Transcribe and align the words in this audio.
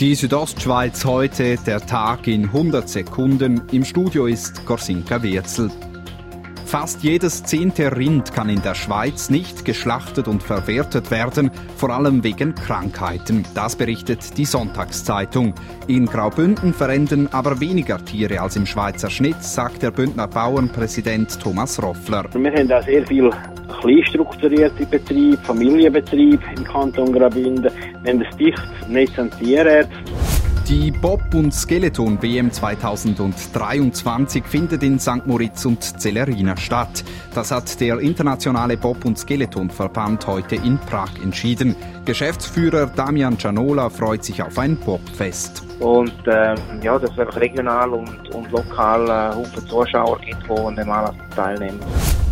Die 0.00 0.16
Südostschweiz 0.16 1.04
heute, 1.04 1.56
der 1.56 1.80
Tag 1.80 2.26
in 2.26 2.46
100 2.46 2.88
Sekunden. 2.88 3.62
Im 3.70 3.84
Studio 3.84 4.26
ist 4.26 4.66
Gorsinka 4.66 5.22
Wirzel. 5.22 5.70
Fast 6.74 7.04
jedes 7.04 7.44
zehnte 7.44 7.96
Rind 7.96 8.32
kann 8.32 8.48
in 8.48 8.60
der 8.60 8.74
Schweiz 8.74 9.30
nicht 9.30 9.64
geschlachtet 9.64 10.26
und 10.26 10.42
verwertet 10.42 11.12
werden, 11.12 11.52
vor 11.76 11.90
allem 11.90 12.24
wegen 12.24 12.56
Krankheiten. 12.56 13.44
Das 13.54 13.76
berichtet 13.76 14.36
die 14.36 14.44
Sonntagszeitung. 14.44 15.54
In 15.86 16.06
Graubünden 16.06 16.74
verenden 16.74 17.32
aber 17.32 17.60
weniger 17.60 18.04
Tiere 18.04 18.40
als 18.40 18.56
im 18.56 18.66
Schweizer 18.66 19.08
Schnitt, 19.08 19.40
sagt 19.40 19.84
der 19.84 19.92
Bündner 19.92 20.26
Bauernpräsident 20.26 21.40
Thomas 21.40 21.80
Roffler. 21.80 22.24
Wir 22.34 22.52
haben 22.52 22.66
da 22.66 22.82
sehr 22.82 23.06
viel 23.06 23.30
kleinstrukturierte 23.80 24.84
Betrieb, 24.84 25.38
Familienbetrieb 25.44 26.40
im 26.56 26.64
Kanton 26.64 27.12
Graubünden. 27.12 27.70
Wir 28.02 28.12
haben 28.14 28.20
ein 28.20 28.36
dichtes 28.36 28.88
Netz. 28.88 29.12
Die 30.68 30.90
Bob- 30.90 31.34
und 31.34 31.52
Skeleton-WM 31.52 32.50
2023 32.50 34.44
findet 34.44 34.82
in 34.82 34.98
St. 34.98 35.26
Moritz 35.26 35.66
und 35.66 35.82
Celerina 35.82 36.56
statt. 36.56 37.04
Das 37.34 37.50
hat 37.50 37.78
der 37.82 37.98
internationale 37.98 38.78
Bob- 38.78 39.04
und 39.04 39.18
Skeleton-Verband 39.18 40.26
heute 40.26 40.54
in 40.54 40.78
Prag 40.78 41.10
entschieden. 41.22 41.76
Geschäftsführer 42.06 42.86
Damian 42.86 43.38
Cianola 43.38 43.90
freut 43.90 44.24
sich 44.24 44.42
auf 44.42 44.58
ein 44.58 44.76
Bobfest. 44.76 45.62
Und 45.80 46.14
ähm, 46.26 46.56
ja, 46.80 46.98
dass 46.98 47.10
es 47.10 47.36
regional 47.36 47.90
und, 47.90 48.34
und 48.34 48.50
lokal 48.50 49.06
äh, 49.06 49.34
Haufen 49.34 49.66
Zuschauer 49.68 50.18
gibt, 50.20 50.48
die 50.48 50.60
an 50.62 50.76
dem 50.76 50.90
Anlass 50.90 51.14
teilnehmen 51.36 51.80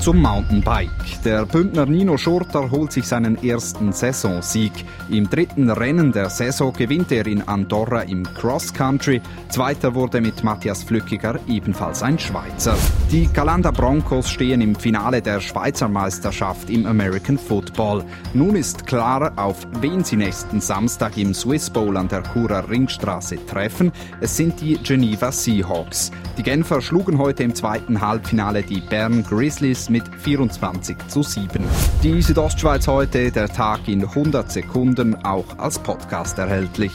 zum 0.03 0.21
Mountainbike. 0.21 0.91
Der 1.25 1.47
Bündner 1.47 1.87
Nino 1.87 2.17
Schurter 2.17 2.73
holt 2.73 2.91
sich 2.91 3.07
seinen 3.07 3.41
ersten 3.41 3.93
Saisonsieg. 3.93 4.73
Im 5.09 5.31
dritten 5.31 5.71
Rennen 5.71 6.11
der 6.11 6.29
Saison 6.29 6.73
gewinnt 6.73 7.13
er 7.13 7.25
in 7.25 7.41
Andorra 7.47 8.01
im 8.03 8.25
Cross 8.25 8.75
Country. 8.75 9.23
Zweiter 9.49 9.95
wurde 9.95 10.21
mit 10.21 10.43
Matthias 10.43 10.83
Flückiger 10.83 11.39
ebenfalls 11.47 12.03
ein 12.03 12.19
Schweizer. 12.19 12.77
Die 13.13 13.29
Calanda 13.29 13.71
Broncos 13.71 14.29
stehen 14.29 14.61
im 14.61 14.75
Finale 14.75 15.23
der 15.23 15.41
Schweizer 15.41 15.89
Meisterschaft 15.89 16.69
im 16.69 16.85
American 16.87 17.39
Football. 17.39 18.05
Nun 18.35 18.57
ist 18.57 18.85
klar, 18.89 19.33
auf 19.37 19.69
wen 19.83 20.03
sie 20.03 20.17
nächsten 20.17 20.61
Samstag 20.61 21.17
im 21.17 21.33
Swiss 21.33 21.71
Bowl 21.71 21.97
an 21.97 22.09
der 22.09 22.25
Churer 22.25 22.69
Ringstraße 22.69 23.47
treffen. 23.47 23.93
Es 24.21 24.37
sind 24.37 24.61
die 24.61 24.79
Geneva 24.83 25.31
Seahawks. 25.31 26.11
Die 26.39 26.43
Genfer 26.43 26.81
schlugen 26.81 27.19
heute 27.19 27.45
im 27.45 27.55
zweiten 27.55 28.01
Halbfinale 28.01 28.65
die 28.65 28.81
Bern 28.81 29.23
Grizzlies 29.23 29.92
mit 29.93 30.03
24 30.09 30.97
zu 31.09 31.23
7. 31.23 31.63
Die 32.03 32.23
Südostschweiz 32.23 32.89
heute, 32.89 33.31
der 33.31 33.49
Tag 33.49 33.87
in 33.87 34.03
100 34.03 34.51
Sekunden, 34.51 35.15
auch 35.25 35.59
als 35.59 35.79
Podcast 35.79 36.39
erhältlich. 36.39 36.93